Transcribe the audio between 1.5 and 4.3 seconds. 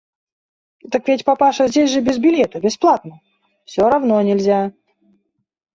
здесь же без билета, бесплатно!– Все равно